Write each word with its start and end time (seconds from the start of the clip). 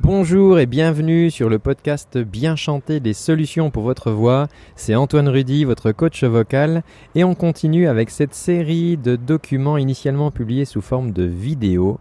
Bonjour 0.00 0.58
et 0.58 0.66
bienvenue 0.66 1.30
sur 1.30 1.48
le 1.48 1.58
podcast 1.58 2.18
Bien 2.18 2.56
chanter 2.56 3.00
des 3.00 3.14
solutions 3.14 3.70
pour 3.70 3.84
votre 3.84 4.10
voix. 4.10 4.48
C'est 4.76 4.94
Antoine 4.94 5.28
Rudy, 5.28 5.64
votre 5.64 5.92
coach 5.92 6.24
vocal, 6.24 6.82
et 7.14 7.24
on 7.24 7.34
continue 7.34 7.86
avec 7.86 8.10
cette 8.10 8.34
série 8.34 8.96
de 8.96 9.16
documents 9.16 9.78
initialement 9.78 10.30
publiés 10.30 10.64
sous 10.64 10.82
forme 10.82 11.12
de 11.12 11.22
vidéo 11.22 11.98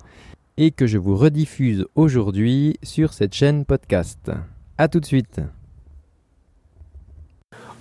et 0.58 0.72
que 0.72 0.88
je 0.88 0.98
vous 0.98 1.16
rediffuse 1.16 1.86
aujourd'hui 1.96 2.78
sur 2.84 3.14
cette 3.14 3.34
chaîne 3.34 3.64
podcast. 3.64 4.32
A 4.78 4.88
tout 4.88 5.00
de 5.00 5.06
suite. 5.06 5.40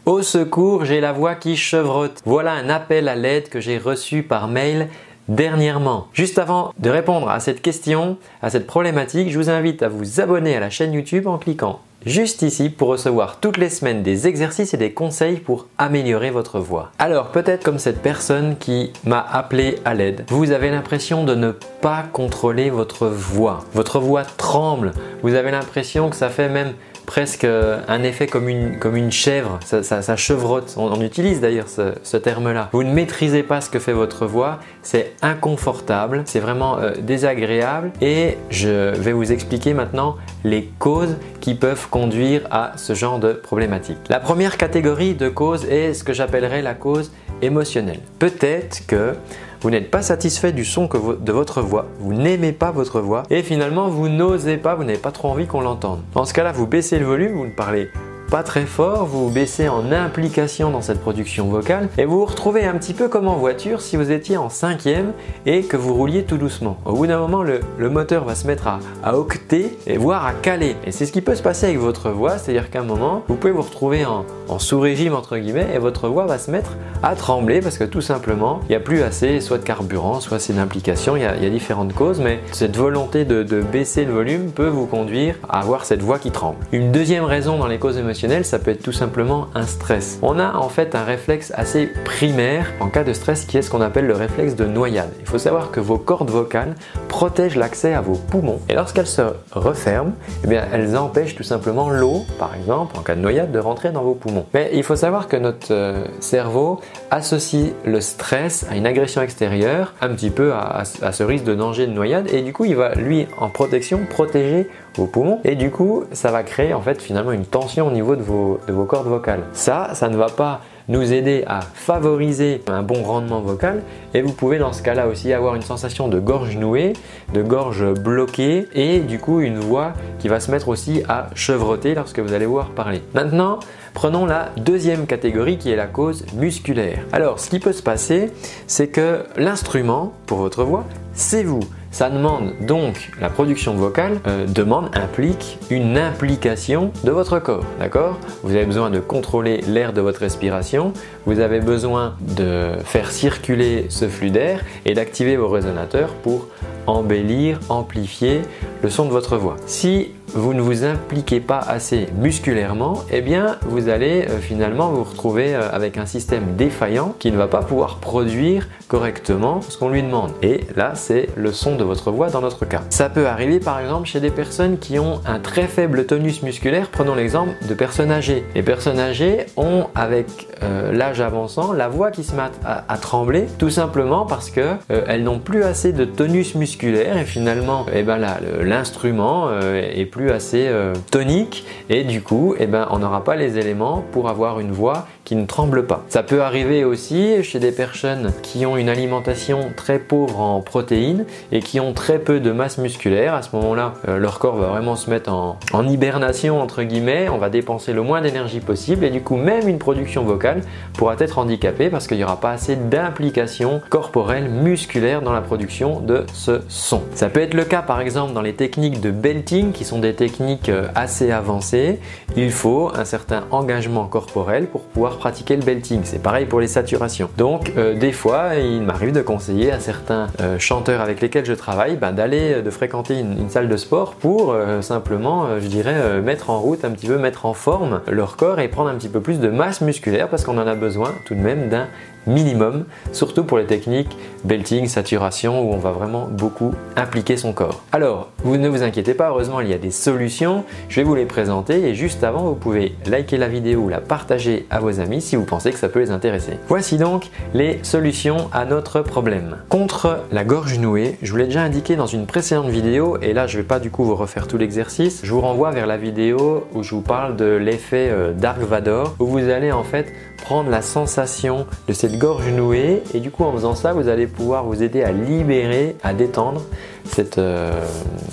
Au 0.04 0.20
secours, 0.22 0.84
j'ai 0.84 1.00
la 1.00 1.12
voix 1.12 1.36
qui 1.36 1.56
chevrotte. 1.56 2.22
Voilà 2.24 2.52
un 2.52 2.68
appel 2.68 3.08
à 3.08 3.14
l'aide 3.14 3.48
que 3.48 3.60
j'ai 3.60 3.78
reçu 3.78 4.22
par 4.22 4.48
mail 4.48 4.88
dernièrement. 5.28 6.08
Juste 6.12 6.38
avant 6.38 6.72
de 6.78 6.90
répondre 6.90 7.28
à 7.28 7.40
cette 7.40 7.62
question, 7.62 8.16
à 8.42 8.50
cette 8.50 8.66
problématique, 8.66 9.30
je 9.30 9.38
vous 9.38 9.50
invite 9.50 9.82
à 9.82 9.88
vous 9.88 10.20
abonner 10.20 10.56
à 10.56 10.60
la 10.60 10.70
chaîne 10.70 10.92
YouTube 10.92 11.26
en 11.26 11.38
cliquant 11.38 11.80
juste 12.06 12.42
ici 12.42 12.68
pour 12.68 12.88
recevoir 12.88 13.38
toutes 13.40 13.56
les 13.56 13.68
semaines 13.68 14.02
des 14.02 14.26
exercices 14.26 14.74
et 14.74 14.76
des 14.76 14.92
conseils 14.92 15.36
pour 15.36 15.66
améliorer 15.78 16.30
votre 16.30 16.58
voix. 16.58 16.90
Alors 16.98 17.28
peut-être 17.28 17.64
comme 17.64 17.78
cette 17.78 18.02
personne 18.02 18.56
qui 18.58 18.92
m'a 19.04 19.20
appelé 19.20 19.78
à 19.84 19.94
l'aide, 19.94 20.24
vous 20.28 20.50
avez 20.50 20.70
l'impression 20.70 21.24
de 21.24 21.34
ne 21.34 21.52
pas 21.52 22.04
contrôler 22.12 22.70
votre 22.70 23.06
voix. 23.06 23.64
Votre 23.74 24.00
voix 24.00 24.24
tremble, 24.24 24.92
vous 25.22 25.34
avez 25.34 25.50
l'impression 25.50 26.10
que 26.10 26.16
ça 26.16 26.28
fait 26.28 26.48
même 26.48 26.72
presque 27.06 27.44
un 27.44 28.02
effet 28.02 28.26
comme 28.26 28.48
une, 28.48 29.12
chèvre, 29.12 29.58
ça, 29.64 30.16
chevrotte. 30.16 30.74
On, 30.76 31.00
utilise 31.00 31.40
d'ailleurs 31.40 31.68
ce, 31.68 32.16
terme-là. 32.16 32.68
Vous 32.72 32.84
ne 32.84 32.92
maîtrisez 32.92 33.42
pas 33.42 33.60
ce 33.60 33.70
que 33.70 33.78
fait 33.78 33.92
votre 33.92 34.26
voix, 34.26 34.60
c'est 34.82 35.14
inconfortable, 35.22 36.22
c'est 36.26 36.40
vraiment 36.40 36.78
euh, 36.78 36.92
désagréable 37.00 37.92
et 38.00 38.38
je 38.50 38.94
vais 38.94 39.12
vous 39.12 39.32
expliquer 39.32 39.74
maintenant 39.74 40.16
les 40.44 40.70
causes 40.78 41.16
qui 41.40 41.54
peuvent 41.54 41.88
conduire 41.88 42.42
à 42.50 42.72
ce 42.76 42.94
genre 42.94 43.18
de 43.18 43.32
problématique. 43.32 43.98
La 44.08 44.20
première 44.20 44.56
catégorie 44.56 45.14
de 45.14 45.28
causes 45.28 45.64
est 45.64 45.94
ce 45.94 46.04
que 46.04 46.12
j'appellerais 46.12 46.62
la 46.62 46.74
cause 46.74 47.12
émotionnelle. 47.42 48.00
Peut-être 48.18 48.86
que 48.86 49.14
vous 49.62 49.70
n'êtes 49.70 49.90
pas 49.90 50.02
satisfait 50.02 50.52
du 50.52 50.64
son 50.64 50.88
de 50.88 51.32
votre 51.32 51.62
voix, 51.62 51.86
vous 52.00 52.14
n'aimez 52.14 52.52
pas 52.52 52.72
votre 52.72 53.00
voix 53.00 53.22
et 53.30 53.42
finalement 53.42 53.88
vous 53.88 54.08
n'osez 54.08 54.56
pas, 54.56 54.74
vous 54.74 54.84
n'avez 54.84 54.98
pas 54.98 55.12
trop 55.12 55.28
envie 55.28 55.46
qu'on 55.46 55.60
l'entende. 55.60 56.00
Dans 56.14 56.24
ce 56.24 56.34
cas-là, 56.34 56.50
vous 56.52 56.66
baissez 56.66 56.98
le 56.98 57.06
volume, 57.06 57.32
vous 57.32 57.46
ne 57.46 57.52
parlez 57.52 57.88
pas 58.30 58.42
très 58.42 58.64
fort, 58.64 59.04
vous 59.04 59.28
baissez 59.28 59.68
en 59.68 59.92
implication 59.92 60.70
dans 60.70 60.80
cette 60.80 61.00
production 61.00 61.48
vocale 61.48 61.88
et 61.98 62.06
vous 62.06 62.20
vous 62.20 62.24
retrouvez 62.24 62.64
un 62.64 62.74
petit 62.74 62.94
peu 62.94 63.08
comme 63.08 63.28
en 63.28 63.36
voiture 63.36 63.82
si 63.82 63.96
vous 63.96 64.10
étiez 64.10 64.38
en 64.38 64.48
cinquième 64.48 65.12
et 65.44 65.64
que 65.64 65.76
vous 65.76 65.92
rouliez 65.92 66.22
tout 66.22 66.38
doucement. 66.38 66.78
Au 66.86 66.94
bout 66.94 67.06
d'un 67.06 67.18
moment, 67.18 67.42
le, 67.42 67.60
moteur 67.90 68.24
va 68.24 68.34
se 68.34 68.46
mettre 68.46 68.68
à, 68.68 68.78
à, 69.04 69.18
octer 69.18 69.76
et 69.86 69.98
voire 69.98 70.24
à 70.26 70.32
caler. 70.32 70.76
Et 70.86 70.92
c'est 70.92 71.04
ce 71.04 71.12
qui 71.12 71.20
peut 71.20 71.34
se 71.34 71.42
passer 71.42 71.66
avec 71.66 71.78
votre 71.78 72.08
voix, 72.10 72.38
c'est-à-dire 72.38 72.70
qu'à 72.70 72.80
un 72.80 72.84
moment, 72.84 73.22
vous 73.28 73.34
pouvez 73.34 73.52
vous 73.52 73.60
retrouver 73.60 74.06
en, 74.06 74.24
sous-régime 74.58 75.14
entre 75.14 75.38
guillemets 75.38 75.68
et 75.74 75.78
votre 75.78 76.08
voix 76.08 76.26
va 76.26 76.38
se 76.38 76.50
mettre 76.50 76.72
à 77.02 77.14
trembler 77.16 77.60
parce 77.60 77.78
que 77.78 77.84
tout 77.84 78.02
simplement, 78.02 78.60
il 78.64 78.68
n'y 78.68 78.76
a 78.76 78.80
plus 78.80 79.02
assez 79.02 79.40
soit 79.40 79.58
de 79.58 79.64
carburant, 79.64 80.20
soit 80.20 80.38
c'est 80.38 80.52
d'implication, 80.52 81.16
il, 81.16 81.22
y 81.22 81.26
a 81.26 81.50
différentes 81.50 81.94
causes, 81.94 82.20
mais 82.20 82.40
cette 82.52 82.76
volonté 82.76 83.24
de, 83.24 83.42
de 83.42 83.62
baisser 83.62 84.04
le 84.04 84.12
volume 84.12 84.50
peut 84.50 84.68
vous 84.68 84.86
conduire 84.86 85.36
à 85.48 85.60
avoir 85.60 85.84
cette 85.84 86.02
voix 86.02 86.18
qui 86.18 86.30
tremble. 86.30 86.58
Une 86.72 86.92
deuxième 86.92 87.24
raison 87.24 87.58
dans 87.58 87.66
les 87.66 87.78
causes 87.78 87.96
émotionnelles 87.96 88.21
ça 88.22 88.58
peut 88.60 88.70
être 88.70 88.82
tout 88.82 88.92
simplement 88.92 89.48
un 89.54 89.66
stress. 89.66 90.18
On 90.22 90.38
a 90.38 90.54
en 90.54 90.68
fait 90.68 90.94
un 90.94 91.02
réflexe 91.02 91.52
assez 91.56 91.86
primaire 92.04 92.72
en 92.78 92.88
cas 92.88 93.02
de 93.02 93.12
stress 93.12 93.44
qui 93.44 93.58
est 93.58 93.62
ce 93.62 93.70
qu'on 93.70 93.80
appelle 93.80 94.06
le 94.06 94.14
réflexe 94.14 94.54
de 94.54 94.64
noyade. 94.64 95.10
Il 95.20 95.26
faut 95.26 95.38
savoir 95.38 95.72
que 95.72 95.80
vos 95.80 95.98
cordes 95.98 96.30
vocales 96.30 96.74
protègent 97.08 97.56
l'accès 97.56 97.94
à 97.94 98.00
vos 98.00 98.14
poumons 98.14 98.60
et 98.68 98.74
lorsqu'elles 98.74 99.08
se 99.08 99.22
referment, 99.50 100.12
eh 100.44 100.46
bien, 100.46 100.64
elles 100.72 100.96
empêchent 100.96 101.34
tout 101.34 101.42
simplement 101.42 101.90
l'eau, 101.90 102.24
par 102.38 102.54
exemple, 102.54 102.96
en 102.96 103.00
cas 103.00 103.16
de 103.16 103.20
noyade, 103.20 103.50
de 103.50 103.58
rentrer 103.58 103.90
dans 103.90 104.02
vos 104.02 104.14
poumons. 104.14 104.46
Mais 104.54 104.70
il 104.72 104.84
faut 104.84 104.96
savoir 104.96 105.26
que 105.26 105.36
notre 105.36 105.72
euh, 105.72 106.04
cerveau 106.20 106.80
associe 107.10 107.72
le 107.84 108.00
stress 108.00 108.66
à 108.70 108.76
une 108.76 108.86
agression 108.86 109.20
extérieure, 109.22 109.94
un 110.00 110.10
petit 110.10 110.30
peu 110.30 110.52
à, 110.52 110.84
à 111.02 111.12
ce 111.12 111.22
risque 111.24 111.44
de 111.44 111.54
danger 111.54 111.88
de 111.88 111.92
noyade 111.92 112.32
et 112.32 112.42
du 112.42 112.52
coup 112.52 112.66
il 112.66 112.76
va 112.76 112.94
lui 112.94 113.26
en 113.38 113.48
protection 113.48 114.00
protéger 114.08 114.68
vos 114.96 115.06
poumons 115.06 115.40
et 115.44 115.54
du 115.54 115.70
coup 115.70 116.04
ça 116.12 116.30
va 116.30 116.42
créer 116.42 116.74
en 116.74 116.80
fait 116.80 117.00
finalement 117.00 117.32
une 117.32 117.46
tension 117.46 117.86
au 117.86 117.90
niveau 117.90 118.16
de 118.16 118.22
vos, 118.22 118.60
de 118.66 118.72
vos 118.72 118.84
cordes 118.84 119.08
vocales. 119.08 119.42
Ça, 119.52 119.90
ça 119.94 120.08
ne 120.08 120.16
va 120.16 120.26
pas 120.26 120.60
nous 120.88 121.12
aider 121.12 121.44
à 121.46 121.60
favoriser 121.60 122.60
un 122.66 122.82
bon 122.82 123.02
rendement 123.02 123.40
vocal 123.40 123.82
et 124.14 124.22
vous 124.22 124.32
pouvez 124.32 124.58
dans 124.58 124.72
ce 124.72 124.82
cas-là 124.82 125.06
aussi 125.06 125.32
avoir 125.32 125.54
une 125.54 125.62
sensation 125.62 126.08
de 126.08 126.18
gorge 126.18 126.56
nouée, 126.56 126.92
de 127.32 127.42
gorge 127.42 127.84
bloquée 127.94 128.68
et 128.74 129.00
du 129.00 129.18
coup 129.18 129.40
une 129.40 129.58
voix 129.58 129.92
qui 130.18 130.28
va 130.28 130.40
se 130.40 130.50
mettre 130.50 130.68
aussi 130.68 131.02
à 131.08 131.28
chevrotter 131.34 131.94
lorsque 131.94 132.18
vous 132.18 132.32
allez 132.32 132.46
voir 132.46 132.70
parler. 132.70 133.02
Maintenant, 133.14 133.60
prenons 133.94 134.26
la 134.26 134.50
deuxième 134.56 135.06
catégorie 135.06 135.58
qui 135.58 135.70
est 135.70 135.76
la 135.76 135.86
cause 135.86 136.24
musculaire. 136.34 136.98
Alors, 137.12 137.38
ce 137.38 137.50
qui 137.50 137.58
peut 137.58 137.72
se 137.72 137.82
passer, 137.82 138.30
c'est 138.66 138.88
que 138.88 139.24
l'instrument 139.36 140.12
pour 140.26 140.38
votre 140.38 140.64
voix, 140.64 140.84
c'est 141.14 141.44
vous. 141.44 141.60
Ça 141.92 142.08
demande 142.08 142.54
donc, 142.58 143.10
la 143.20 143.28
production 143.28 143.74
vocale 143.74 144.18
euh, 144.26 144.46
demande, 144.46 144.88
implique 144.94 145.58
une 145.68 145.98
implication 145.98 146.90
de 147.04 147.10
votre 147.10 147.38
corps, 147.38 147.66
d'accord? 147.78 148.18
Vous 148.42 148.56
avez 148.56 148.64
besoin 148.64 148.88
de 148.88 148.98
contrôler 148.98 149.60
l'air 149.68 149.92
de 149.92 150.00
votre 150.00 150.20
respiration, 150.20 150.94
vous 151.26 151.38
avez 151.38 151.60
besoin 151.60 152.14
de 152.20 152.70
faire 152.82 153.10
circuler 153.10 153.86
ce 153.90 154.08
flux 154.08 154.30
d'air 154.30 154.64
et 154.86 154.94
d'activer 154.94 155.36
vos 155.36 155.48
résonateurs 155.48 156.14
pour 156.14 156.48
embellir, 156.86 157.58
amplifier 157.68 158.42
le 158.82 158.90
son 158.90 159.06
de 159.06 159.10
votre 159.10 159.36
voix. 159.36 159.56
Si 159.66 160.10
vous 160.34 160.54
ne 160.54 160.60
vous 160.60 160.84
impliquez 160.84 161.40
pas 161.40 161.58
assez 161.58 162.08
musculairement, 162.16 163.04
eh 163.10 163.20
bien 163.20 163.58
vous 163.66 163.88
allez 163.88 164.26
euh, 164.28 164.38
finalement 164.38 164.88
vous 164.90 165.04
retrouver 165.04 165.54
euh, 165.54 165.70
avec 165.70 165.98
un 165.98 166.06
système 166.06 166.56
défaillant 166.56 167.14
qui 167.18 167.30
ne 167.30 167.36
va 167.36 167.48
pas 167.48 167.60
pouvoir 167.60 167.98
produire 167.98 168.68
correctement 168.88 169.60
ce 169.60 169.76
qu'on 169.76 169.90
lui 169.90 170.02
demande. 170.02 170.32
Et 170.42 170.60
là, 170.74 170.92
c'est 170.94 171.28
le 171.36 171.52
son 171.52 171.76
de 171.76 171.84
votre 171.84 172.10
voix 172.10 172.30
dans 172.30 172.40
notre 172.40 172.64
cas. 172.64 172.82
Ça 172.90 173.10
peut 173.10 173.26
arriver 173.26 173.60
par 173.60 173.80
exemple 173.80 174.06
chez 174.06 174.20
des 174.20 174.30
personnes 174.30 174.78
qui 174.78 174.98
ont 174.98 175.20
un 175.26 175.38
très 175.38 175.66
faible 175.66 176.06
tonus 176.06 176.42
musculaire. 176.42 176.88
Prenons 176.90 177.14
l'exemple 177.14 177.52
de 177.68 177.74
personnes 177.74 178.10
âgées. 178.10 178.44
Les 178.54 178.62
personnes 178.62 178.98
âgées 178.98 179.46
ont 179.56 179.86
avec 179.94 180.48
euh, 180.62 180.92
l'âge 180.92 181.20
avançant 181.20 181.72
la 181.72 181.88
voix 181.88 182.10
qui 182.10 182.24
se 182.24 182.34
met 182.34 182.42
à, 182.64 182.98
trembler 182.98 183.46
tout 183.58 183.70
simplement 183.70 184.26
parce 184.26 184.50
que 184.50 184.76
elles 184.88 185.24
n'ont 185.24 185.40
plus 185.40 185.64
assez 185.64 185.92
de 185.92 186.04
tonus 186.04 186.54
musculaire 186.54 186.71
et 186.82 187.24
finalement 187.24 187.86
eh 187.92 188.02
ben 188.02 188.18
l'instrument 188.60 189.50
est 189.60 190.06
plus 190.06 190.30
assez 190.30 190.66
euh, 190.68 190.94
tonique 191.10 191.64
et 191.88 192.04
du 192.04 192.22
coup 192.22 192.54
eh 192.58 192.66
ben, 192.66 192.88
on 192.90 192.98
n'aura 192.98 193.24
pas 193.24 193.36
les 193.36 193.58
éléments 193.58 194.04
pour 194.12 194.28
avoir 194.28 194.60
une 194.60 194.72
voix 194.72 195.06
qui 195.24 195.36
ne 195.36 195.46
tremble 195.46 195.86
pas. 195.86 196.04
Ça 196.08 196.22
peut 196.22 196.42
arriver 196.42 196.84
aussi 196.84 197.42
chez 197.44 197.60
des 197.60 197.70
personnes 197.70 198.32
qui 198.42 198.66
ont 198.66 198.76
une 198.76 198.88
alimentation 198.88 199.70
très 199.76 199.98
pauvre 199.98 200.40
en 200.40 200.60
protéines 200.60 201.24
et 201.52 201.60
qui 201.60 201.78
ont 201.78 201.92
très 201.92 202.18
peu 202.18 202.40
de 202.40 202.50
masse 202.50 202.78
musculaire. 202.78 203.34
À 203.34 203.42
ce 203.42 203.54
moment-là, 203.54 203.94
euh, 204.08 204.18
leur 204.18 204.40
corps 204.40 204.56
va 204.56 204.68
vraiment 204.68 204.96
se 204.96 205.08
mettre 205.08 205.32
en, 205.32 205.58
en 205.72 205.88
hibernation 205.88 206.60
entre 206.60 206.82
guillemets, 206.82 207.28
on 207.28 207.38
va 207.38 207.50
dépenser 207.50 207.92
le 207.92 208.02
moins 208.02 208.20
d'énergie 208.20 208.60
possible 208.60 209.04
et 209.04 209.10
du 209.10 209.22
coup 209.22 209.36
même 209.36 209.68
une 209.68 209.78
production 209.78 210.24
vocale 210.24 210.62
pourra 210.94 211.14
être 211.18 211.38
handicapée 211.38 211.88
parce 211.88 212.06
qu'il 212.06 212.16
n'y 212.16 212.24
aura 212.24 212.40
pas 212.40 212.50
assez 212.50 212.76
d'implication 212.76 213.80
corporelle 213.90 214.48
musculaire 214.48 215.22
dans 215.22 215.32
la 215.32 215.40
production 215.40 216.00
de 216.00 216.24
ce 216.32 216.61
son. 216.68 217.02
Ça 217.14 217.28
peut 217.28 217.40
être 217.40 217.54
le 217.54 217.64
cas 217.64 217.82
par 217.82 218.00
exemple 218.00 218.32
dans 218.32 218.42
les 218.42 218.54
techniques 218.54 219.00
de 219.00 219.10
belting 219.10 219.72
qui 219.72 219.84
sont 219.84 219.98
des 219.98 220.14
techniques 220.14 220.68
euh, 220.68 220.88
assez 220.94 221.30
avancées. 221.30 222.00
Il 222.36 222.50
faut 222.50 222.90
un 222.94 223.04
certain 223.04 223.44
engagement 223.50 224.06
corporel 224.06 224.66
pour 224.66 224.82
pouvoir 224.82 225.18
pratiquer 225.18 225.56
le 225.56 225.62
belting. 225.62 226.00
C'est 226.04 226.22
pareil 226.22 226.46
pour 226.46 226.60
les 226.60 226.68
saturations. 226.68 227.28
Donc 227.36 227.72
euh, 227.76 227.98
des 227.98 228.12
fois, 228.12 228.54
il 228.56 228.82
m'arrive 228.82 229.12
de 229.12 229.22
conseiller 229.22 229.72
à 229.72 229.80
certains 229.80 230.28
euh, 230.40 230.58
chanteurs 230.58 231.00
avec 231.00 231.20
lesquels 231.20 231.44
je 231.44 231.54
travaille 231.54 231.96
ben, 231.96 232.12
d'aller 232.12 232.62
de 232.62 232.70
fréquenter 232.70 233.18
une, 233.18 233.50
salle 233.50 233.68
de 233.68 233.76
sport 233.76 234.14
pour 234.14 234.56
simplement, 234.80 235.58
je 235.60 235.66
dirais, 235.66 236.20
mettre 236.22 236.48
en 236.48 236.58
route 236.58 236.84
un 236.84 236.90
petit 236.90 237.06
peu, 237.06 237.18
mettre 237.18 237.44
en 237.44 237.52
forme 237.52 238.00
leur 238.08 238.36
corps 238.36 238.60
et 238.60 238.68
prendre 238.68 238.88
un 238.88 238.94
petit 238.94 239.08
peu 239.08 239.20
plus 239.20 239.40
de 239.40 239.48
masse 239.48 239.80
musculaire 239.80 240.28
parce 240.28 240.44
qu'on 240.44 240.56
en 240.58 240.66
a 240.66 240.74
besoin 240.74 241.12
tout 241.26 241.34
de 241.34 241.40
même 241.40 241.68
d'un 241.68 241.88
minimum, 242.26 242.84
surtout 243.12 243.44
pour 243.44 243.58
les 243.58 243.66
techniques 243.66 244.16
belting, 244.44 244.86
saturation, 244.86 245.60
où 245.62 245.72
on 245.72 245.78
va 245.78 245.90
vraiment 245.90 246.28
beaucoup 246.30 246.51
impliquer 246.96 247.36
son 247.36 247.52
corps. 247.52 247.82
Alors, 247.92 248.28
vous 248.44 248.56
ne 248.56 248.68
vous 248.68 248.82
inquiétez 248.82 249.14
pas, 249.14 249.28
heureusement 249.30 249.60
il 249.60 249.68
y 249.68 249.72
a 249.72 249.78
des 249.78 249.90
solutions, 249.90 250.64
je 250.88 250.96
vais 250.96 251.02
vous 251.02 251.14
les 251.14 251.24
présenter 251.24 251.88
et 251.88 251.94
juste 251.94 252.24
avant 252.24 252.44
vous 252.44 252.54
pouvez 252.54 252.94
liker 253.06 253.36
la 253.36 253.48
vidéo 253.48 253.80
ou 253.80 253.88
la 253.88 254.00
partager 254.00 254.66
à 254.70 254.80
vos 254.80 255.00
amis 255.00 255.20
si 255.20 255.36
vous 255.36 255.44
pensez 255.44 255.72
que 255.72 255.78
ça 255.78 255.88
peut 255.88 256.00
les 256.00 256.10
intéresser. 256.10 256.58
Voici 256.68 256.96
donc 256.96 257.30
les 257.54 257.80
solutions 257.82 258.48
à 258.52 258.64
notre 258.64 259.00
problème. 259.00 259.58
Contre 259.68 260.20
la 260.30 260.44
gorge 260.44 260.78
nouée, 260.78 261.18
je 261.22 261.30
vous 261.30 261.38
l'ai 261.38 261.46
déjà 261.46 261.62
indiqué 261.62 261.96
dans 261.96 262.06
une 262.06 262.26
précédente 262.26 262.68
vidéo 262.68 263.18
et 263.22 263.32
là 263.32 263.46
je 263.46 263.56
ne 263.56 263.62
vais 263.62 263.68
pas 263.68 263.80
du 263.80 263.90
coup 263.90 264.04
vous 264.04 264.16
refaire 264.16 264.46
tout 264.46 264.58
l'exercice, 264.58 265.20
je 265.24 265.32
vous 265.32 265.40
renvoie 265.40 265.70
vers 265.70 265.86
la 265.86 265.96
vidéo 265.96 266.64
où 266.74 266.82
je 266.82 266.94
vous 266.94 267.00
parle 267.00 267.36
de 267.36 267.44
l'effet 267.44 268.08
euh, 268.10 268.32
Dark 268.32 268.60
Vador 268.60 269.14
où 269.18 269.26
vous 269.26 269.48
allez 269.48 269.72
en 269.72 269.84
fait 269.84 270.12
prendre 270.42 270.68
la 270.68 270.82
sensation 270.82 271.66
de 271.88 271.92
cette 271.92 272.18
gorge 272.18 272.48
nouée 272.48 273.02
et 273.14 273.20
du 273.20 273.30
coup 273.30 273.44
en 273.44 273.52
faisant 273.52 273.74
ça, 273.74 273.92
vous 273.92 274.08
allez 274.08 274.26
pouvoir 274.26 274.64
vous 274.64 274.82
aider 274.82 275.02
à 275.02 275.12
libérer, 275.12 275.96
à 276.02 276.12
détendre 276.12 276.60
cette, 277.04 277.38
euh, 277.38 277.70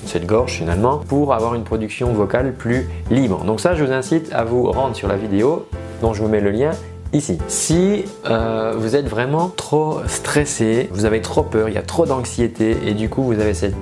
cette 0.05 0.25
gorge 0.25 0.53
finalement 0.53 0.97
pour 0.97 1.33
avoir 1.33 1.55
une 1.55 1.63
production 1.63 2.11
vocale 2.11 2.53
plus 2.53 2.89
libre. 3.09 3.43
Donc 3.45 3.61
ça, 3.61 3.75
je 3.75 3.83
vous 3.83 3.91
incite 3.91 4.33
à 4.33 4.43
vous 4.43 4.69
rendre 4.71 4.95
sur 4.95 5.07
la 5.07 5.15
vidéo 5.15 5.67
dont 6.01 6.13
je 6.13 6.21
vous 6.21 6.29
mets 6.29 6.41
le 6.41 6.51
lien 6.51 6.71
ici. 7.13 7.37
Si 7.47 8.05
euh, 8.25 8.73
vous 8.77 8.95
êtes 8.95 9.07
vraiment 9.07 9.49
trop 9.49 9.99
stressé, 10.07 10.89
vous 10.91 11.05
avez 11.05 11.21
trop 11.21 11.43
peur, 11.43 11.69
il 11.69 11.75
y 11.75 11.77
a 11.77 11.83
trop 11.83 12.05
d'anxiété 12.05 12.77
et 12.85 12.93
du 12.93 13.09
coup 13.09 13.23
vous 13.23 13.39
avez 13.39 13.53
cette, 13.53 13.75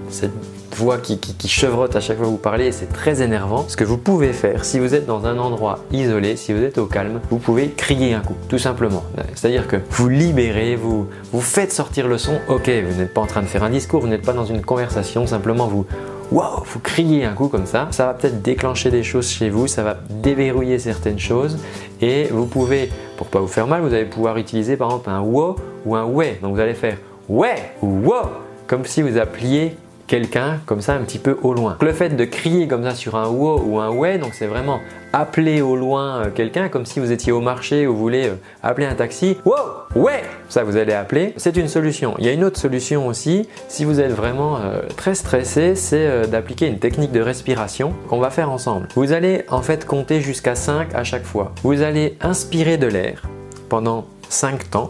voix 0.76 1.00
qui, 1.00 1.20
chevrotte 1.48 1.96
à 1.96 2.00
chaque 2.00 2.18
fois 2.18 2.28
que 2.28 2.32
vous 2.32 2.38
parlez 2.38 2.68
et 2.68 2.72
c'est 2.72 2.94
très 2.94 3.24
énervant. 3.24 3.66
Ce 3.68 3.76
que 3.76 3.84
vous 3.84 3.98
pouvez 3.98 4.32
faire, 4.32 4.64
si 4.64 4.78
vous 4.78 4.94
êtes 4.94 5.08
dans 5.08 5.26
un 5.26 5.40
endroit 5.40 5.80
isolé, 5.92 6.36
si 6.36 6.54
vous 6.54 6.62
êtes 6.62 6.78
au 6.78 6.86
calme, 6.86 7.20
vous 7.32 7.40
pouvez 7.40 7.70
crier 7.70 8.14
un 8.14 8.20
coup, 8.20 8.36
tout 8.48 8.60
simplement. 8.60 9.04
C'est-à-dire 9.34 9.68
que 9.68 9.78
vous 9.90 10.08
libérez, 10.08 10.76
vous, 10.76 11.08
vous 11.32 11.42
faites 11.42 11.72
sortir 11.72 12.08
le 12.08 12.20
son. 12.20 12.40
Ok, 12.48 12.70
vous 12.70 13.00
n'êtes 13.00 13.12
pas 13.12 13.22
en 13.22 13.26
train 13.26 13.42
de 13.42 13.48
faire 13.48 13.64
un 13.64 13.72
discours, 13.72 14.02
vous 14.02 14.08
n'êtes 14.08 14.22
pas 14.26 14.34
dans 14.34 14.46
une 14.46 14.62
conversation, 14.62 15.26
simplement 15.26 15.66
vous 15.66 15.88
waouh, 16.32 16.64
vous 16.66 16.80
criez 16.80 17.26
un 17.26 17.34
coup 17.34 17.48
comme 17.48 17.66
ça, 17.66 17.88
ça 17.92 18.08
va 18.08 18.14
peut-être 18.14 18.42
déclencher 18.42 18.92
des 18.92 19.04
choses 19.04 19.30
chez 19.30 19.50
vous, 19.50 19.68
ça 19.68 19.84
va 19.84 19.98
déverrouiller 20.10 20.80
certaines 20.80 21.20
choses 21.20 21.58
et 22.02 22.26
vous 22.26 22.46
pouvez, 22.46 22.90
pour 23.18 23.28
pas 23.28 23.40
vous 23.40 23.48
faire 23.48 23.68
mal, 23.68 23.82
vous 23.82 23.94
allez 23.94 24.06
pouvoir 24.06 24.38
utiliser 24.38 24.78
par 24.78 24.90
exemple 24.90 25.10
un 25.10 25.20
wow 25.20 25.56
ou 25.86 25.96
un 25.96 26.06
ouais. 26.06 26.40
Donc 26.42 26.56
vous 26.56 26.62
allez 26.62 26.76
faire 26.76 26.98
ouais 27.28 27.74
ou 27.82 27.88
wow 28.08 28.30
comme 28.68 28.86
si 28.86 29.02
vous 29.02 29.18
appeliez 29.18 29.76
quelqu'un 30.08 30.60
comme 30.66 30.82
ça 30.82 30.94
un 30.94 31.02
petit 31.02 31.20
peu 31.20 31.38
au 31.44 31.54
loin. 31.54 31.78
Le 31.82 31.92
fait 31.92 32.10
de 32.10 32.26
crier 32.26 32.68
comme 32.68 32.84
ça 32.84 32.96
sur 32.96 33.16
un 33.16 33.28
wow 33.28 33.62
ou 33.64 33.80
un 33.80 33.90
ouais, 33.90 34.18
donc 34.18 34.34
c'est 34.34 34.48
vraiment 34.48 34.80
appeler 35.14 35.62
au 35.62 35.76
loin 35.76 36.18
euh, 36.18 36.30
quelqu'un 36.34 36.70
comme 36.70 36.86
si 36.86 37.00
vous 37.00 37.12
étiez 37.12 37.32
au 37.32 37.42
marché 37.42 37.88
ou 37.88 37.94
vous 37.94 38.00
voulez 38.00 38.28
euh, 38.28 38.36
appeler 38.64 38.88
un 38.88 38.96
taxi. 38.96 39.38
Wow, 39.46 39.56
ouais, 39.96 40.24
ça 40.50 40.64
vous 40.64 40.78
allez 40.78 40.94
appeler. 40.94 41.34
C'est 41.38 41.58
une 41.58 41.68
solution. 41.68 42.16
Il 42.20 42.26
y 42.26 42.30
a 42.30 42.32
une 42.32 42.44
autre 42.44 42.60
solution 42.60 43.08
aussi, 43.08 43.48
si 43.68 43.86
vous 43.86 44.00
êtes 44.00 44.12
vraiment 44.12 44.58
euh, 44.58 44.82
très 44.96 45.16
stressé, 45.16 45.76
c'est 45.76 46.28
d'appliquer 46.28 46.68
une 46.68 46.80
technique 46.80 47.12
de 47.12 47.22
respiration 47.22 47.94
qu'on 48.08 48.20
va 48.20 48.30
faire 48.30 48.50
ensemble. 48.50 48.88
Vous 48.96 49.12
allez 49.12 49.44
en 49.50 49.62
fait 49.62 49.86
compter 49.86 50.22
jusqu'à 50.22 50.56
5 50.56 50.96
à 50.96 51.04
chaque 51.04 51.24
fois. 51.24 51.52
Vous 51.64 51.82
allez 51.82 52.18
inspirer 52.22 52.78
de 52.78 52.88
l'air 52.88 53.24
pendant 53.70 54.06
5 54.30 54.70
temps. 54.70 54.90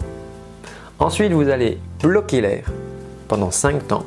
Ensuite, 0.99 1.31
vous 1.31 1.49
allez 1.49 1.79
bloquer 2.01 2.41
l'air 2.41 2.65
pendant 3.27 3.51
5 3.51 3.87
temps. 3.87 4.03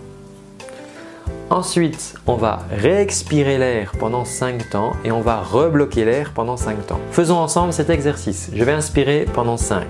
Ensuite, 1.51 2.15
on 2.29 2.37
va 2.37 2.61
réexpirer 2.71 3.59
l'air 3.59 3.91
pendant 3.99 4.25
5 4.25 4.71
temps 4.71 4.93
et 5.05 5.11
on 5.11 5.21
va 5.21 5.43
rebloquer 5.43 6.05
l'air 6.05 6.33
pendant 6.33 6.57
5 6.57 6.87
temps. 6.87 7.01
Faisons 7.11 7.39
ensemble 7.39 7.73
cet 7.73 7.91
exercice. 7.91 8.51
Je 8.55 8.63
vais 8.63 8.71
inspirer 8.71 9.27
pendant 9.35 9.57
5. 9.57 9.85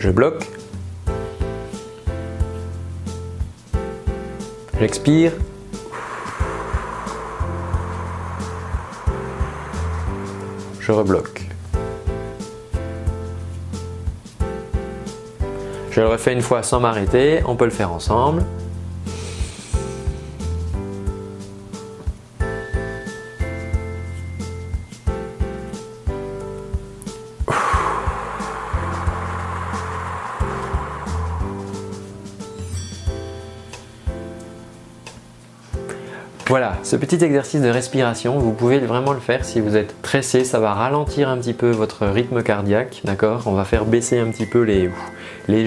Je 0.00 0.10
bloque. 0.10 0.44
J'expire. 4.80 5.32
Je 10.80 10.90
rebloque. 10.90 11.39
Je 15.90 16.00
le 16.00 16.06
refais 16.06 16.32
une 16.32 16.40
fois 16.40 16.62
sans 16.62 16.78
m'arrêter, 16.78 17.42
on 17.46 17.56
peut 17.56 17.64
le 17.64 17.72
faire 17.72 17.92
ensemble. 17.92 18.44
Voilà, 36.50 36.72
ce 36.82 36.96
petit 36.96 37.24
exercice 37.24 37.60
de 37.60 37.68
respiration, 37.68 38.36
vous 38.40 38.50
pouvez 38.50 38.80
vraiment 38.80 39.12
le 39.12 39.20
faire 39.20 39.44
si 39.44 39.60
vous 39.60 39.76
êtes 39.76 39.94
stressé, 40.00 40.42
ça 40.42 40.58
va 40.58 40.74
ralentir 40.74 41.28
un 41.28 41.38
petit 41.38 41.52
peu 41.52 41.70
votre 41.70 42.08
rythme 42.08 42.42
cardiaque, 42.42 43.02
d'accord? 43.04 43.42
On 43.46 43.52
va 43.52 43.64
faire 43.64 43.84
baisser 43.84 44.18
un 44.18 44.26
petit 44.32 44.46
peu 44.46 44.62
les, 44.62 44.90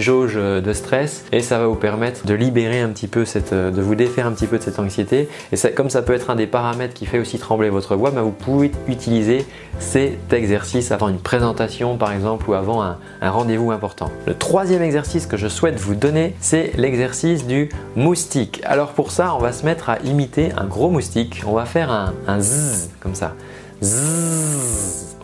jauges 0.01 0.35
de 0.35 0.73
stress 0.73 1.23
et 1.31 1.39
ça 1.39 1.57
va 1.57 1.67
vous 1.67 1.75
permettre 1.75 2.25
de 2.25 2.33
libérer 2.33 2.81
un 2.81 2.89
petit 2.89 3.07
peu 3.07 3.23
cette, 3.23 3.53
de 3.53 3.81
vous 3.81 3.95
défaire 3.95 4.27
un 4.27 4.33
petit 4.33 4.47
peu 4.47 4.57
de 4.57 4.63
cette 4.63 4.77
anxiété. 4.77 5.29
Et 5.53 5.71
comme 5.71 5.89
ça 5.89 6.01
peut 6.01 6.13
être 6.13 6.29
un 6.29 6.35
des 6.35 6.47
paramètres 6.47 6.93
qui 6.93 7.05
fait 7.05 7.19
aussi 7.19 7.39
trembler 7.39 7.69
votre 7.69 7.95
voix, 7.95 8.11
ben 8.11 8.21
vous 8.21 8.31
pouvez 8.31 8.69
utiliser 8.89 9.45
cet 9.79 10.33
exercice 10.33 10.91
avant 10.91 11.07
une 11.07 11.19
présentation 11.19 11.95
par 11.95 12.11
exemple 12.11 12.49
ou 12.49 12.55
avant 12.55 12.81
un, 12.81 12.97
rendez-vous 13.21 13.71
important. 13.71 14.11
Le 14.25 14.33
troisième 14.33 14.81
exercice 14.81 15.27
que 15.27 15.37
je 15.37 15.47
souhaite 15.47 15.79
vous 15.79 15.95
donner, 15.95 16.35
c'est 16.41 16.73
l'exercice 16.75 17.45
du 17.45 17.69
moustique. 17.95 18.61
Alors 18.65 18.91
pour 18.91 19.11
ça, 19.11 19.33
on 19.33 19.39
va 19.39 19.53
se 19.53 19.65
mettre 19.65 19.89
à 19.89 19.99
imiter 19.99 20.51
un 20.57 20.65
gros 20.73 20.89
moustique. 20.89 21.43
On 21.45 21.53
va 21.53 21.65
faire 21.65 21.91
un, 21.91 22.13
un 22.27 22.39
zzz 22.41 22.89
comme 22.99 23.15
ça. 23.15 23.35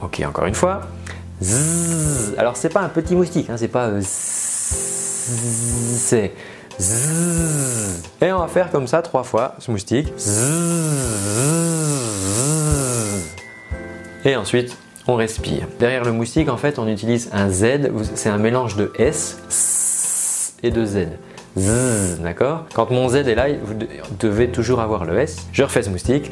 Ok, 0.01 0.21
encore 0.25 0.45
une 0.45 0.55
fois. 0.55 0.81
Alors 2.37 2.55
c'est 2.55 2.69
pas 2.69 2.81
un 2.81 2.89
petit 2.89 3.15
moustique, 3.15 3.49
hein, 3.49 3.55
c'est 3.57 3.69
pas 3.69 3.87
euh, 3.87 4.01
c'est 5.97 6.33
et 8.21 8.31
on 8.31 8.39
va 8.39 8.47
faire 8.47 8.71
comme 8.71 8.87
ça 8.87 9.01
trois 9.01 9.23
fois 9.23 9.55
ce 9.59 9.69
moustique. 9.69 10.13
Et 14.23 14.35
ensuite, 14.37 14.77
on 15.05 15.15
respire. 15.15 15.67
Derrière 15.77 16.05
le 16.05 16.13
moustique, 16.13 16.47
en 16.47 16.55
fait, 16.55 16.79
on 16.79 16.87
utilise 16.87 17.29
un 17.33 17.49
Z. 17.49 17.91
C'est 18.15 18.29
un 18.29 18.37
mélange 18.37 18.77
de 18.77 18.93
S 18.97 20.53
et 20.63 20.71
de 20.71 20.85
Z. 20.85 21.07
D'accord 22.21 22.65
Quand 22.73 22.91
mon 22.91 23.09
Z 23.09 23.15
est 23.15 23.35
là, 23.35 23.47
vous 23.63 23.73
devez 24.19 24.49
toujours 24.49 24.79
avoir 24.79 25.05
le 25.05 25.17
S. 25.19 25.47
Je 25.51 25.63
refais 25.63 25.83
ce 25.83 25.89
moustique. 25.89 26.31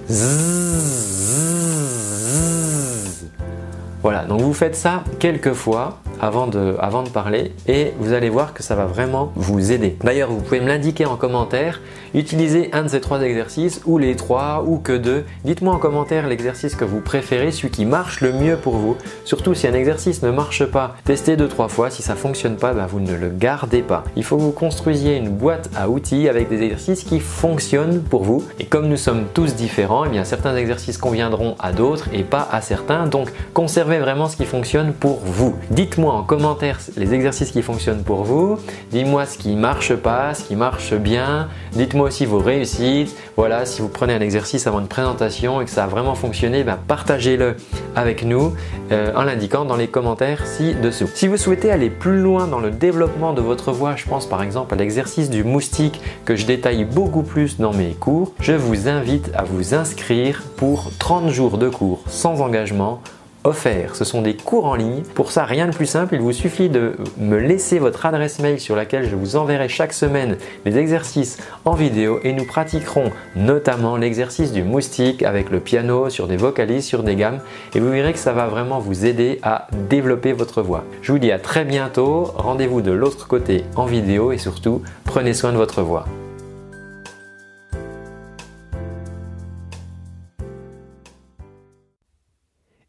Voilà, 4.04 4.24
donc 4.26 4.42
vous 4.42 4.54
faites 4.54 4.76
ça 4.76 5.04
quelques 5.20 5.54
fois 5.54 6.00
avant 6.22 6.48
de, 6.48 6.76
avant 6.80 7.04
de 7.04 7.10
parler 7.10 7.52
et 7.68 7.94
vous 8.00 8.14
allez 8.14 8.30
voir 8.30 8.54
que 8.54 8.64
ça 8.64 8.76
va 8.76 8.86
vraiment 8.86 9.32
vous 9.36 9.72
aider. 9.72 9.98
D'ailleurs, 10.04 10.30
vous 10.30 10.40
pouvez 10.40 10.62
me 10.62 10.68
l'indiquer 10.68 11.06
en 11.06 11.18
commentaire. 11.18 11.82
Utilisez 12.14 12.70
un 12.74 12.84
de 12.84 12.88
ces 12.88 13.02
trois 13.02 13.22
exercices 13.22 13.82
ou 13.86 13.98
les 13.98 14.16
trois 14.16 14.64
ou 14.66 14.78
que 14.78 14.94
deux. 14.94 15.26
Dites-moi 15.46 15.74
en 15.74 15.80
commentaire 15.80 16.28
l'exercice 16.28 16.76
que 16.76 16.86
vous 16.86 17.02
préférez, 17.02 17.52
celui 17.52 17.70
qui 17.70 17.86
marche 17.86 18.22
le 18.22 18.34
mieux 18.34 18.58
pour 18.58 18.78
vous. 18.78 18.96
Surtout 19.26 19.54
si 19.54 19.68
un 19.68 19.74
exercice 19.74 20.22
ne 20.24 20.32
marche 20.32 20.66
pas, 20.66 20.96
testez 21.04 21.36
deux 21.36 21.48
trois 21.48 21.68
fois. 21.68 21.90
Si 21.90 22.02
ça 22.02 22.16
fonctionne 22.16 22.56
pas, 22.56 22.74
ben 22.74 22.86
vous 22.86 23.00
ne 23.00 23.14
le 23.14 23.30
gardez 23.30 23.82
pas. 23.82 24.04
Il 24.16 24.24
faut 24.24 24.38
que 24.38 24.42
vous 24.42 24.52
construisiez 24.52 25.18
une 25.18 25.30
boîte 25.30 25.70
à 25.76 25.90
outils 25.90 26.30
avec 26.30 26.50
des 26.50 26.62
exercices 26.62 27.04
qui 27.04 27.20
fonctionnent 27.20 28.02
pour 28.02 28.24
vous. 28.24 28.44
Et 28.60 28.66
comme 28.66 28.88
nous 28.88 28.98
sommes 28.98 29.26
tous 29.34 29.56
différents, 29.56 30.06
eh 30.06 30.10
bien 30.10 30.24
certains 30.24 30.56
exercices 30.56 30.98
conviendront 30.98 31.56
à 31.60 31.72
d'autres 31.72 32.08
et 32.14 32.24
pas 32.24 32.48
à 32.52 32.62
certains. 32.62 33.08
Donc 33.08 33.30
conservez 33.54 34.00
vraiment 34.00 34.28
ce 34.28 34.38
qui 34.38 34.46
fonctionne 34.46 34.94
pour 34.94 35.20
vous. 35.24 35.56
Dites-moi 35.72 36.14
en 36.14 36.24
commentaire 36.24 36.80
les 36.96 37.14
exercices 37.14 37.52
qui 37.52 37.62
fonctionnent 37.62 38.04
pour 38.04 38.24
vous. 38.24 38.58
Dites-moi 38.92 39.26
ce 39.26 39.38
qui 39.38 39.56
marche 39.56 39.96
pas, 39.96 40.34
ce 40.34 40.44
qui 40.44 40.56
marche 40.56 40.94
bien. 40.94 41.50
Dites-moi 41.74 42.07
aussi 42.08 42.26
vos 42.26 42.40
réussites. 42.40 43.16
Voilà, 43.36 43.66
si 43.66 43.82
vous 43.82 43.90
prenez 43.90 44.14
un 44.14 44.22
exercice 44.22 44.66
avant 44.66 44.80
une 44.80 44.88
présentation 44.88 45.62
et 45.62 45.66
que 45.66 45.72
ça 45.72 45.84
a 45.84 45.88
vraiment 45.88 46.16
fonctionné, 46.16 46.64
ben 46.64 46.78
partagez-le 46.88 47.56
avec 47.96 48.24
nous 48.24 48.54
euh, 48.92 49.14
en 49.16 49.24
l'indiquant 49.24 49.66
dans 49.66 49.76
les 49.76 49.88
commentaires 49.88 50.48
ci-dessous. 50.48 51.08
Si 51.14 51.28
vous 51.28 51.38
souhaitez 51.38 51.70
aller 51.70 51.90
plus 51.90 52.20
loin 52.20 52.48
dans 52.48 52.60
le 52.60 52.72
développement 52.72 53.34
de 53.34 53.42
votre 53.42 53.72
voix, 53.72 53.96
je 53.96 54.06
pense 54.06 54.26
par 54.26 54.42
exemple 54.42 54.74
à 54.74 54.78
l'exercice 54.78 55.30
du 55.30 55.44
moustique 55.44 56.02
que 56.26 56.36
je 56.36 56.46
détaille 56.46 56.86
beaucoup 56.86 57.24
plus 57.24 57.58
dans 57.58 57.74
mes 57.74 57.92
cours, 57.92 58.34
je 58.40 58.54
vous 58.54 58.88
invite 58.88 59.30
à 59.36 59.44
vous 59.44 59.76
inscrire 59.76 60.44
pour 60.56 60.92
30 60.98 61.30
jours 61.30 61.58
de 61.58 61.70
cours 61.70 62.02
sans 62.08 62.42
engagement 62.42 63.02
offert. 63.44 63.96
Ce 63.96 64.04
sont 64.04 64.22
des 64.22 64.36
cours 64.36 64.66
en 64.66 64.76
ligne. 64.76 65.04
Pour 65.16 65.32
ça, 65.32 65.46
rien 65.46 65.68
de 65.68 65.76
plus 65.76 65.86
simple, 65.86 66.16
il 66.16 66.22
vous 66.22 66.34
suffit 66.34 66.70
de 66.70 66.96
me 67.18 67.38
laisser 67.38 67.80
votre 67.80 68.06
adresse 68.06 68.40
mail 68.40 68.60
sur 68.60 68.76
laquelle 68.76 69.10
je 69.10 69.16
vous 69.16 69.36
enverrai 69.36 69.70
chaque 69.70 69.94
semaine 69.94 70.38
des 70.66 70.78
exercices 70.78 71.38
en 71.66 71.74
vidéo 71.74 72.20
et 72.24 72.34
nous 72.34 72.46
pratiquerons 72.46 73.12
notamment 73.36 73.98
l'exercice 73.98 74.52
du 74.52 74.64
moustique 74.64 75.24
avec 75.24 75.50
le 75.50 75.60
piano 75.60 76.10
sur 76.10 76.28
des 76.28 76.38
vocalises, 76.38 76.86
sur 76.86 77.04
des 77.04 77.16
gammes 77.16 77.40
et 77.76 77.80
vous 77.80 77.90
verrez 77.90 78.14
que 78.14 78.20
ça 78.20 78.34
va 78.34 78.48
vraiment 78.48 78.80
vous 78.80 79.06
aider 79.06 79.40
à 79.44 79.68
développer 79.90 80.34
votre 80.34 80.62
voix. 80.62 80.84
Je 81.02 81.12
vous 81.12 81.20
dis 81.20 81.32
à 81.32 81.40
très 81.40 81.66
bientôt, 81.66 82.32
rendez-vous 82.36 82.82
de 82.82 82.92
l'autre 82.92 83.28
côté 83.28 83.64
en 83.76 83.86
vidéo 83.86 84.32
et 84.32 84.38
surtout 84.38 84.82
prenez 85.04 85.34
soin 85.34 85.52
de 85.52 85.58
votre 85.58 85.82
voix. 85.82 86.06